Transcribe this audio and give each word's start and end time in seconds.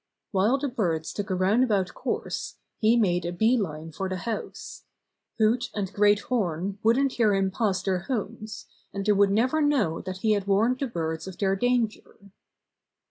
While 0.31 0.57
the 0.57 0.67
birds 0.67 1.13
took 1.13 1.29
a 1.29 1.35
roundabout 1.35 1.93
course, 1.93 2.55
he 2.79 2.97
made 2.97 3.23
a 3.23 3.31
bee 3.31 3.55
line 3.55 3.91
for 3.91 4.09
the 4.09 4.15
house. 4.17 4.85
Hoot 5.37 5.69
and 5.75 5.93
Great 5.93 6.21
Horn 6.21 6.79
wouldn't 6.81 7.11
hear 7.11 7.35
him 7.35 7.51
pass 7.51 7.83
their 7.83 7.99
homes, 7.99 8.65
and 8.91 9.05
they 9.05 9.11
would 9.11 9.29
never 9.29 9.61
know 9.61 10.01
that 10.01 10.21
he 10.21 10.31
had 10.31 10.47
warned 10.47 10.79
the 10.79 10.87
birds 10.87 11.27
of 11.27 11.37
their 11.37 11.55
danger. 11.55 12.17